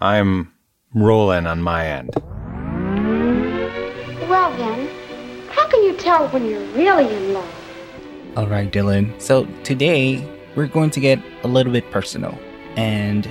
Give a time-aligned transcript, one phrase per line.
[0.00, 0.52] I'm
[0.94, 2.14] rolling on my end.
[4.28, 4.88] Well then,
[5.50, 7.54] how can you tell when you're really in love?
[8.36, 9.20] All right, Dylan.
[9.20, 10.24] So today
[10.54, 12.38] we're going to get a little bit personal,
[12.76, 13.28] and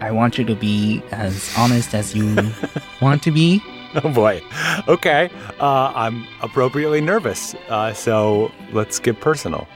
[0.00, 2.34] I want you to be as honest as you
[3.02, 3.62] want to be.
[3.96, 4.42] Oh boy.
[4.88, 5.30] Okay.
[5.60, 7.54] Uh, I'm appropriately nervous.
[7.68, 9.66] Uh, so let's get personal.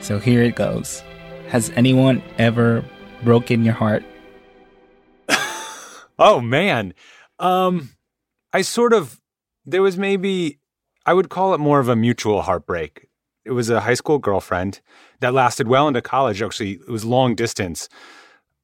[0.00, 1.02] So here it goes.
[1.48, 2.84] Has anyone ever
[3.24, 4.04] broken your heart?
[6.22, 6.94] Oh man.
[7.38, 7.90] Um
[8.52, 9.20] I sort of
[9.64, 10.58] there was maybe
[11.04, 13.08] I would call it more of a mutual heartbreak.
[13.44, 14.80] It was a high school girlfriend
[15.20, 16.40] that lasted well into college.
[16.42, 17.88] Actually, it was long distance.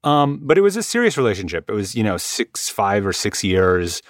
[0.03, 1.69] Um, but it was a serious relationship.
[1.69, 4.01] It was, you know, six, five or six years.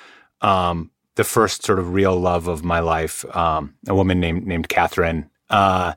[0.42, 3.26] Um, the first sort of real love of my life.
[3.36, 5.30] Um, a woman named named Catherine.
[5.50, 5.94] Uh,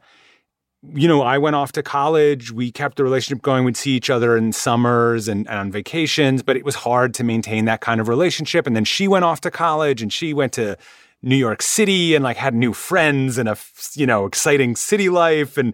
[0.82, 2.50] you know, I went off to college.
[2.50, 3.64] We kept the relationship going.
[3.64, 7.24] We'd see each other in summers and, and, on vacations, but it was hard to
[7.24, 8.66] maintain that kind of relationship.
[8.66, 10.77] And then she went off to college and she went to
[11.22, 13.56] New York City and like had new friends and a,
[13.94, 15.56] you know, exciting city life.
[15.56, 15.72] And,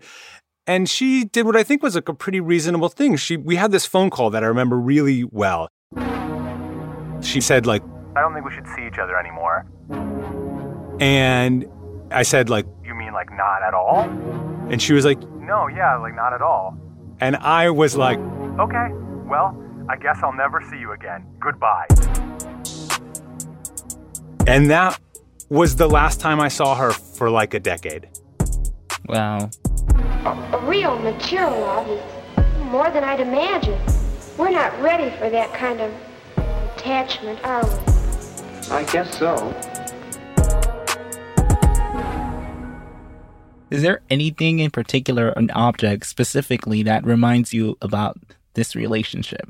[0.66, 3.16] and she did what I think was like a pretty reasonable thing.
[3.16, 5.68] She, we had this phone call that I remember really well.
[7.22, 7.82] She said like,
[8.14, 9.66] I don't think we should see each other anymore.
[11.00, 11.66] And
[12.10, 14.06] I said like, you mean like not at all?
[14.70, 16.76] And she was like, No, yeah, like not at all.
[17.20, 18.88] And I was like, Okay,
[19.26, 19.56] well,
[19.88, 21.26] I guess I'll never see you again.
[21.40, 21.86] Goodbye.
[24.46, 24.98] And that
[25.48, 28.08] was the last time I saw her for like a decade.
[29.06, 29.50] Wow.
[30.24, 32.02] A, a real mature love is
[32.64, 33.80] more than I'd imagined.
[34.36, 35.92] We're not ready for that kind of
[36.76, 37.72] attachment, are we?
[38.70, 39.36] I guess so.
[43.70, 48.18] Is there anything in particular, an object specifically, that reminds you about
[48.54, 49.48] this relationship?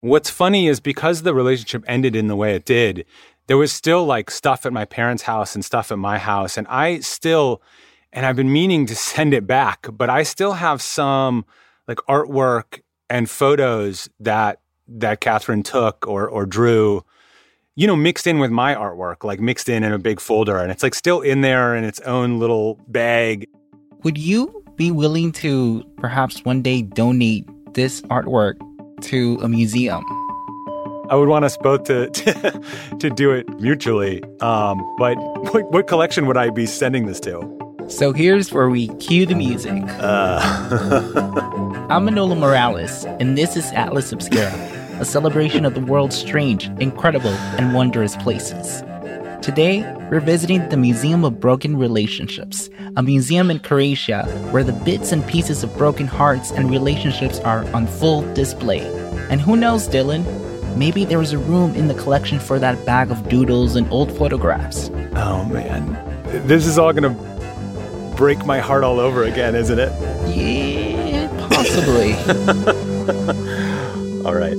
[0.00, 3.04] What's funny is because the relationship ended in the way it did,
[3.46, 6.56] there was still like stuff at my parents' house and stuff at my house.
[6.56, 7.62] And I still,
[8.12, 11.44] and I've been meaning to send it back, but I still have some
[11.86, 14.60] like artwork and photos that
[14.92, 17.04] that Catherine took or or drew
[17.76, 20.70] you know, mixed in with my artwork, like mixed in in a big folder, and
[20.70, 23.48] it's like still in there in its own little bag.
[24.02, 28.54] Would you be willing to perhaps one day donate this artwork
[29.02, 30.04] to a museum?
[31.10, 32.62] I would want us both to to,
[32.98, 34.22] to do it mutually.
[34.40, 35.16] Um, but
[35.52, 37.58] what, what, collection would I be sending this to?
[37.88, 39.82] So here's where we cue the music.
[39.86, 41.86] Uh.
[41.90, 47.32] I'm Manolo Morales, and this is Atlas Obscura a celebration of the world's strange, incredible,
[47.58, 48.84] and wondrous places.
[49.40, 49.80] Today,
[50.10, 55.26] we're visiting the Museum of Broken Relationships, a museum in Croatia where the bits and
[55.26, 58.80] pieces of broken hearts and relationships are on full display.
[59.30, 60.26] And who knows, Dylan?
[60.76, 64.12] Maybe there was a room in the collection for that bag of doodles and old
[64.12, 64.90] photographs.
[65.14, 65.94] Oh man,
[66.46, 67.16] this is all gonna
[68.16, 69.90] break my heart all over again, isn't it?
[70.28, 72.12] Yeah, possibly.
[74.26, 74.58] all right.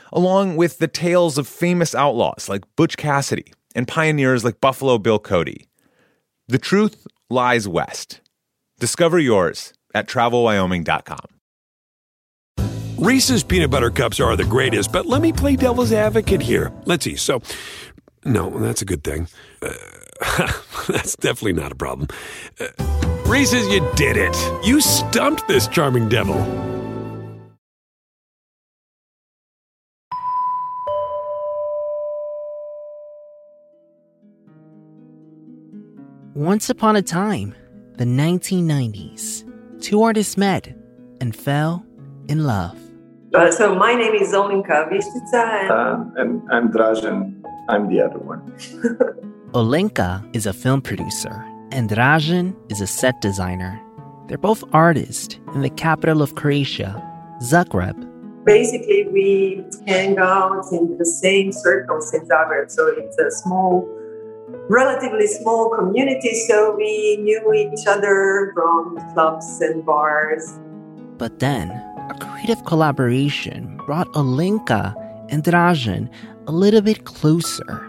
[0.11, 5.19] along with the tales of famous outlaws like Butch Cassidy and pioneers like Buffalo Bill
[5.19, 5.67] Cody.
[6.47, 8.21] The truth lies west.
[8.79, 11.25] Discover yours at travelwyoming.com.
[12.97, 16.71] Reese's peanut butter cups are the greatest, but let me play devil's advocate here.
[16.85, 17.15] Let's see.
[17.15, 17.41] So,
[18.25, 19.27] no, that's a good thing.
[19.61, 19.73] Uh,
[20.87, 22.09] that's definitely not a problem.
[22.59, 22.67] Uh,
[23.25, 24.35] Reese's, you did it.
[24.63, 26.35] You stumped this charming devil.
[36.41, 37.53] Once upon a time,
[37.97, 39.43] the 1990s,
[39.79, 40.75] two artists met
[41.19, 41.85] and fell
[42.29, 42.75] in love.
[43.35, 45.69] Uh, so my name is Olinka Vištica.
[45.69, 47.39] And, and I'm Dražen.
[47.69, 48.41] I'm the other one.
[49.53, 53.79] Olenka is a film producer, and Dražen is a set designer.
[54.27, 56.99] They're both artists in the capital of Croatia,
[57.43, 57.95] Zagreb.
[58.45, 63.87] Basically, we hang out in the same circles in Zagreb, so it's a small
[64.69, 70.59] relatively small community, so we knew each other from clubs and bars.
[71.17, 71.69] But then,
[72.09, 74.95] a creative collaboration brought Olinka
[75.29, 76.09] and Dražen
[76.47, 77.87] a little bit closer.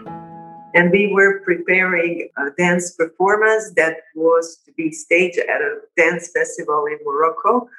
[0.75, 6.31] And we were preparing a dance performance that was to be staged at a dance
[6.33, 7.69] festival in Morocco.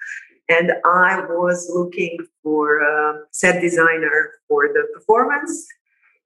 [0.48, 5.66] And I was looking for a set designer for the performance.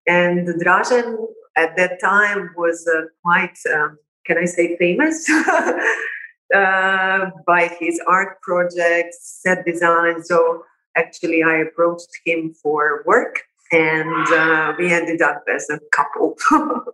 [0.07, 1.17] And Dražen
[1.59, 5.29] at that time was uh, quite, um, can I say, famous
[6.55, 10.23] uh, by his art projects, set design.
[10.23, 10.63] So
[10.97, 16.37] actually, I approached him for work and uh, we ended up as a couple.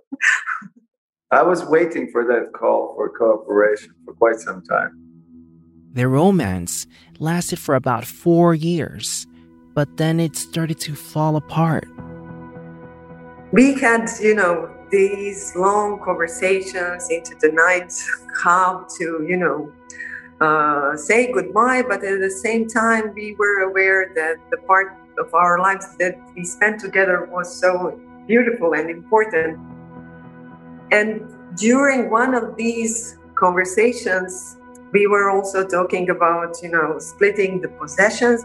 [1.31, 5.01] I was waiting for that call for cooperation for quite some time.
[5.93, 6.87] Their romance
[7.19, 9.27] lasted for about four years,
[9.75, 11.87] but then it started to fall apart.
[13.55, 17.93] We had, you know, these long conversations into the night,
[18.43, 19.71] how to, you know,
[20.41, 25.33] uh, say goodbye, but at the same time, we were aware that the part of
[25.33, 27.97] our lives that we spent together was so
[28.27, 29.57] beautiful and important.
[30.91, 31.23] And
[31.57, 34.57] during one of these conversations,
[34.91, 38.43] we were also talking about, you know, splitting the possessions.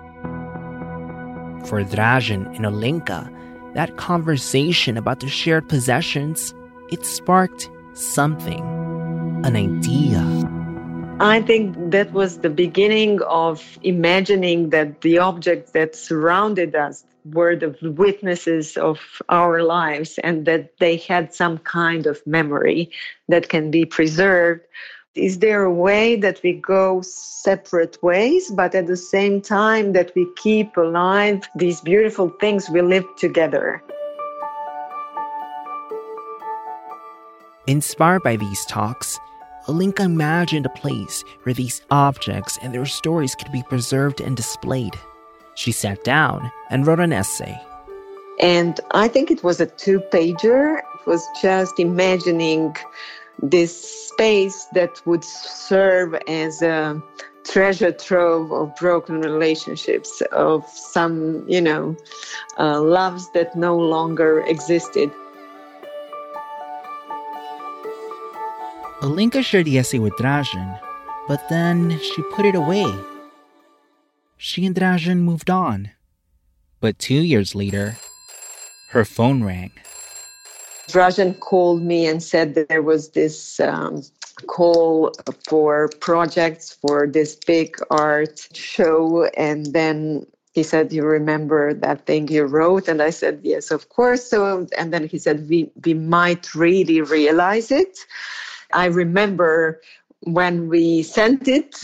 [1.67, 3.39] For Dražen and Olinka,
[3.73, 6.53] that conversation about the shared possessions,
[6.91, 8.61] it sparked something,
[9.45, 10.23] an idea.
[11.21, 17.55] I think that was the beginning of imagining that the objects that surrounded us were
[17.57, 22.89] the witnesses of our lives and that they had some kind of memory
[23.27, 24.61] that can be preserved.
[25.15, 30.11] Is there a way that we go separate ways, but at the same time that
[30.15, 33.81] we keep alive these beautiful things we live together?
[37.65, 39.19] Inspired by these talks,
[39.65, 44.93] Olinka imagined a place where these objects and their stories could be preserved and displayed.
[45.55, 47.59] She sat down and wrote an essay.
[48.39, 50.79] And I think it was a two pager.
[50.79, 52.75] It was just imagining
[53.41, 57.01] this space that would serve as a
[57.43, 61.95] treasure trove of broken relationships, of some, you know,
[62.57, 65.11] uh, loves that no longer existed.
[69.01, 70.79] Olinka shared the essay with Dražen,
[71.27, 72.93] but then she put it away.
[74.37, 75.91] She and Dražen moved on.
[76.81, 77.97] But two years later,
[78.91, 79.71] her phone rang.
[80.91, 84.01] Dražen called me and said that there was this um,
[84.47, 85.11] call
[85.47, 89.25] for projects for this big art show.
[89.37, 92.87] And then he said, You remember that thing you wrote?
[92.87, 94.25] And I said, Yes, of course.
[94.25, 97.99] So, and then he said, We, we might really realize it.
[98.73, 99.81] I remember
[100.21, 101.75] when we sent it,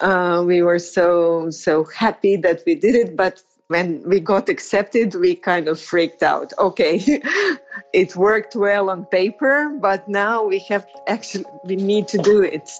[0.00, 5.14] uh, we were so so happy that we did it, but when we got accepted,
[5.14, 6.52] we kind of freaked out.
[6.58, 7.02] Okay,
[7.92, 12.70] it worked well on paper, but now we have actually we need to do it.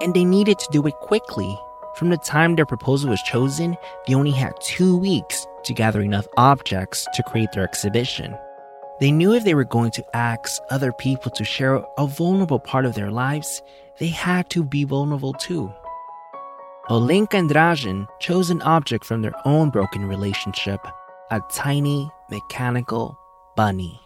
[0.00, 1.58] And they needed to do it quickly.
[1.96, 6.26] From the time their proposal was chosen, they only had two weeks to gather enough
[6.36, 8.36] objects to create their exhibition.
[9.00, 12.84] They knew if they were going to ask other people to share a vulnerable part
[12.84, 13.62] of their lives,
[13.98, 15.72] they had to be vulnerable too.
[16.90, 20.86] Olinka and Dražen chose an object from their own broken relationship
[21.30, 23.18] a tiny mechanical
[23.56, 23.98] bunny.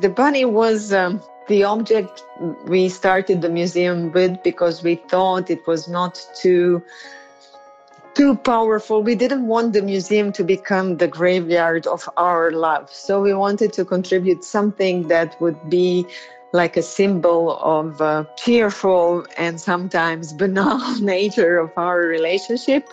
[0.00, 2.24] The bunny was um, the object
[2.66, 6.82] we started the museum with because we thought it was not too
[8.14, 9.02] too powerful.
[9.02, 12.92] We didn't want the museum to become the graveyard of our love.
[12.92, 16.06] So we wanted to contribute something that would be
[16.54, 22.88] like a symbol of uh, cheerful and sometimes banal nature of our relationship.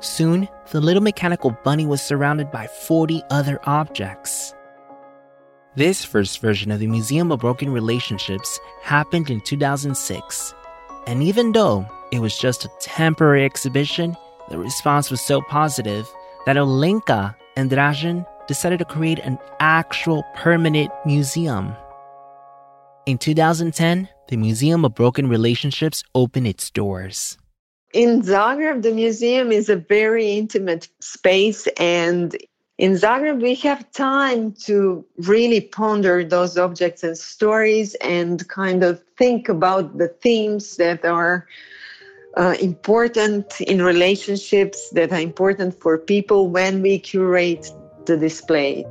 [0.00, 4.54] Soon, the little mechanical bunny was surrounded by 40 other objects.
[5.76, 10.54] This first version of the Museum of Broken Relationships happened in 2006.
[11.06, 14.16] And even though it was just a temporary exhibition,
[14.48, 16.08] the response was so positive
[16.46, 21.76] that Olinka and Dražen decided to create an actual permanent museum.
[23.06, 27.38] In 2010, the Museum of Broken Relationships opened its doors.
[27.92, 32.36] In Zagreb, the museum is a very intimate space, and
[32.78, 39.02] in Zagreb, we have time to really ponder those objects and stories and kind of
[39.18, 41.46] think about the themes that are
[42.36, 47.70] uh, important in relationships, that are important for people when we curate
[48.06, 48.86] the display.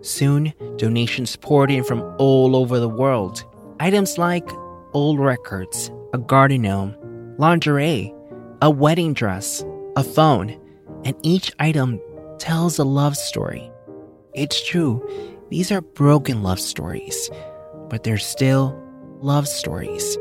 [0.00, 3.44] Soon, donations poured in from all over the world.
[3.80, 4.48] Items like
[4.92, 6.94] old records, a garden gnome,
[7.38, 8.14] lingerie,
[8.62, 9.64] a wedding dress,
[9.96, 10.58] a phone,
[11.04, 12.00] and each item
[12.38, 13.70] tells a love story.
[14.34, 15.04] It's true,
[15.50, 17.30] these are broken love stories,
[17.88, 18.80] but they're still
[19.20, 20.16] love stories.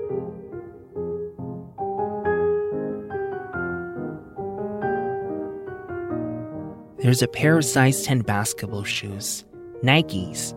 [6.99, 9.45] There's a pair of size 10 basketball shoes,
[9.83, 10.53] Nikes,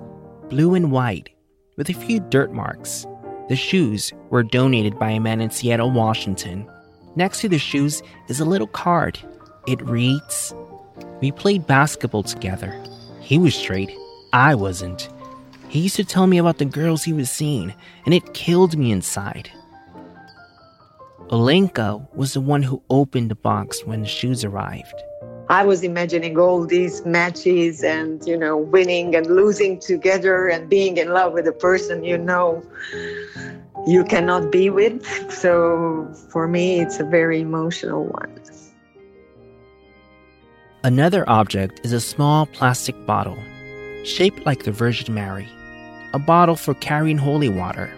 [0.48, 1.28] blue and white,
[1.76, 3.06] with a few dirt marks.
[3.48, 6.70] The shoes were donated by a man in Seattle, Washington.
[7.16, 9.18] Next to the shoes is a little card.
[9.66, 10.54] It reads
[11.20, 12.74] We played basketball together.
[13.20, 13.90] He was straight,
[14.32, 15.10] I wasn't.
[15.68, 17.74] He used to tell me about the girls he was seeing,
[18.06, 19.50] and it killed me inside.
[21.28, 25.00] Olinka was the one who opened the box when the shoes arrived.
[25.50, 30.96] I was imagining all these matches and, you know, winning and losing together and being
[30.96, 32.62] in love with a person you know
[33.84, 35.04] you cannot be with.
[35.32, 38.32] So for me, it's a very emotional one.
[40.84, 43.36] Another object is a small plastic bottle,
[44.04, 45.48] shaped like the Virgin Mary,
[46.14, 47.92] a bottle for carrying holy water.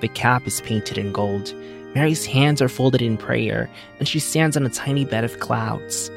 [0.00, 1.54] The cap is painted in gold.
[1.94, 3.70] Mary's hands are folded in prayer,
[4.00, 6.10] and she stands on a tiny bed of clouds.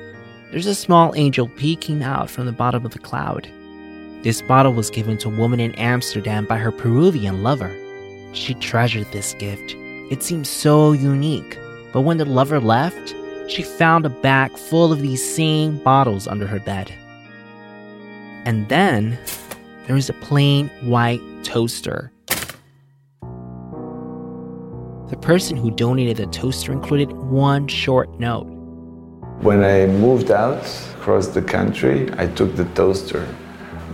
[0.51, 3.47] There's a small angel peeking out from the bottom of the cloud.
[4.23, 7.71] This bottle was given to a woman in Amsterdam by her Peruvian lover.
[8.33, 9.75] She treasured this gift.
[10.09, 11.59] It seemed so unique,
[11.93, 13.15] but when the lover left,
[13.47, 16.91] she found a bag full of these same bottles under her bed.
[18.45, 19.19] And then
[19.85, 22.11] there was a plain white toaster.
[25.09, 28.58] The person who donated the toaster included one short note.
[29.41, 30.67] When I moved out
[30.97, 33.25] across the country, I took the toaster.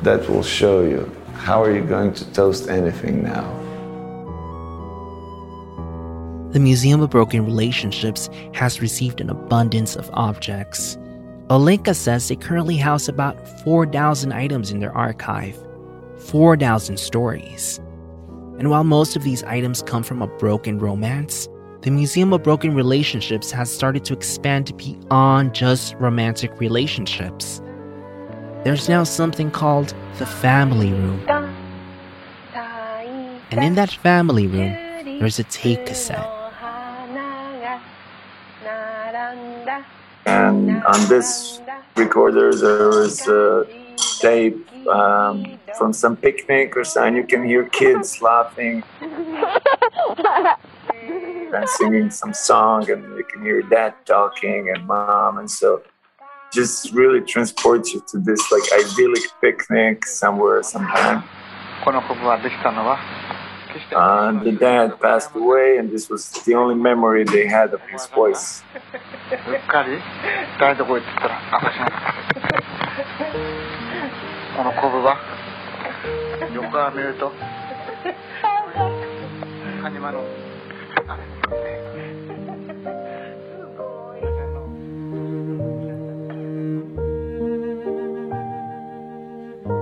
[0.02, 1.12] That will show you.
[1.36, 3.46] How are you going to toast anything now?
[6.52, 10.98] The Museum of Broken Relationships has received an abundance of objects.
[11.52, 15.56] Olinka says they currently house about 4,000 items in their archive,
[16.18, 17.80] 4,000 stories.
[18.58, 21.48] And while most of these items come from a broken romance,
[21.86, 27.62] the Museum of Broken Relationships has started to expand beyond just romantic relationships.
[28.64, 31.24] There's now something called the family room.
[33.52, 34.74] And in that family room,
[35.20, 36.28] there's a tape cassette.
[40.26, 41.62] And on this
[41.96, 43.68] recorder, there was a
[44.22, 47.16] tape um, from some picnic or something.
[47.16, 48.82] You can hear kids laughing
[51.56, 55.82] and singing some song, and you can hear dad talking and mom, and so
[56.54, 61.24] just really transports you to this like idyllic picnic somewhere sometime.
[63.94, 68.06] Uh, the dad passed away, and this was the only memory they had of his
[68.08, 68.64] voice.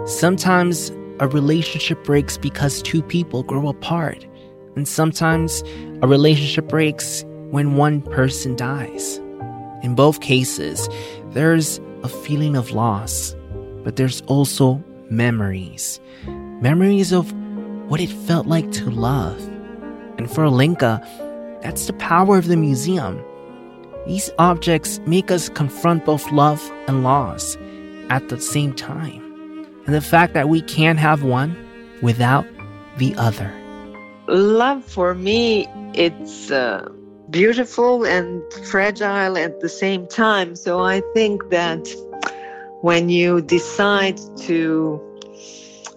[0.06, 4.26] Sometimes a relationship breaks because two people grow apart,
[4.76, 5.64] and sometimes
[6.02, 9.18] a relationship breaks when one person dies.
[9.82, 10.90] In both cases,
[11.32, 13.36] there's a feeling of loss,
[13.84, 16.00] but there's also memories.
[16.62, 17.32] Memories of
[17.90, 19.40] what it felt like to love.
[20.18, 21.02] And for Olinka,
[21.64, 23.24] that's the power of the museum.
[24.06, 27.58] These objects make us confront both love and loss
[28.10, 29.22] at the same time.
[29.86, 31.58] And the fact that we can't have one
[32.02, 32.46] without
[32.98, 33.52] the other.
[34.28, 36.88] Love for me, it's uh,
[37.30, 40.56] beautiful and fragile at the same time.
[40.56, 41.88] So I think that
[42.82, 45.02] when you decide to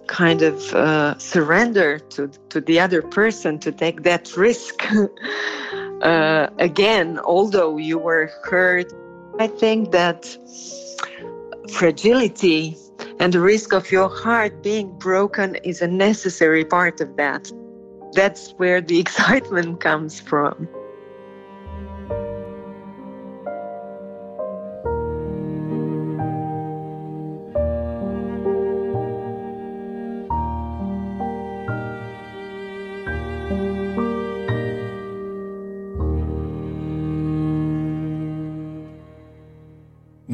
[0.07, 4.85] kind of uh, surrender to, to the other person, to take that risk,
[6.01, 8.91] uh, again, although you were hurt,
[9.39, 10.25] I think that
[11.71, 12.75] fragility
[13.19, 17.51] and the risk of your heart being broken is a necessary part of that.
[18.13, 20.67] That's where the excitement comes from.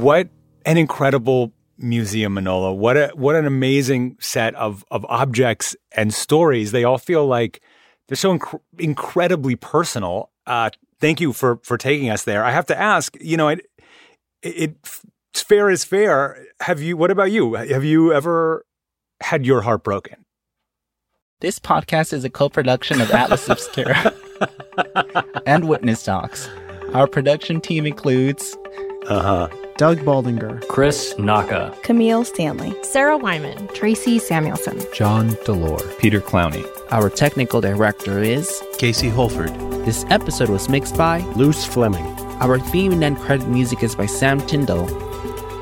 [0.03, 0.27] What
[0.65, 2.75] an incredible museum, Manola.
[2.75, 6.73] What a what an amazing set of of objects and stories.
[6.73, 7.61] They all feel like
[8.09, 10.29] they're so inc- incredibly personal.
[10.45, 12.43] Uh, thank you for for taking us there.
[12.43, 13.65] I have to ask, you know, it,
[14.41, 14.75] it
[15.31, 16.47] it's fair is fair.
[16.59, 16.97] Have you?
[16.97, 17.53] What about you?
[17.53, 18.65] Have you ever
[19.21, 20.25] had your heart broken?
[21.39, 24.13] This podcast is a co-production of Atlas Obscura
[25.45, 26.49] and Witness Docs.
[26.93, 28.57] Our production team includes
[29.07, 29.47] uh huh.
[29.77, 36.63] Doug Baldinger, Chris Naka, Camille Stanley, Sarah Wyman, Tracy Samuelson, John Delore, Peter Clowney.
[36.91, 39.53] Our technical director is Casey Holford.
[39.85, 42.05] This episode was mixed by Luce Fleming.
[42.39, 44.87] Our theme and end credit music is by Sam Tyndall.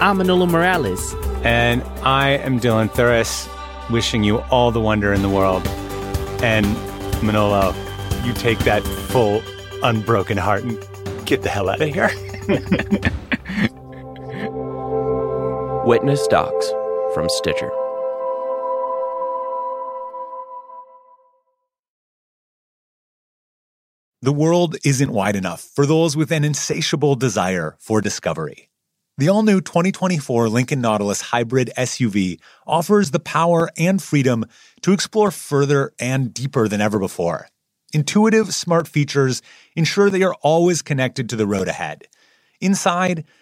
[0.02, 1.14] I'm Manolo Morales.
[1.44, 3.48] And I am Dylan Thuras,
[3.90, 5.66] wishing you all the wonder in the world.
[6.44, 6.66] And
[7.24, 7.74] Manolo,
[8.26, 9.42] you take that full,
[9.84, 10.78] unbroken heart and
[11.26, 12.12] get the hell out of here.
[15.84, 16.70] Witness Docs
[17.16, 17.72] from Stitcher.
[24.22, 28.70] The world isn't wide enough for those with an insatiable desire for discovery.
[29.18, 34.46] The all new 2024 Lincoln Nautilus Hybrid SUV offers the power and freedom
[34.84, 37.48] to explore further and deeper than ever before.
[37.92, 39.42] Intuitive, smart features
[39.76, 42.04] ensure they are always connected to the road ahead.
[42.60, 43.26] Inside,